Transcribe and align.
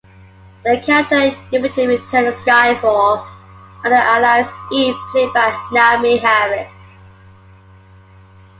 The 0.65 0.79
character 0.79 1.39
eventually 1.51 1.85
returned 1.85 2.25
in 2.25 2.33
"Skyfall" 2.33 3.23
under 3.83 3.95
the 3.95 4.01
alias 4.17 4.51
'Eve', 4.71 4.95
played 5.11 5.31
by 5.31 5.51
Naomie 5.71 6.17
Harris. 6.19 6.71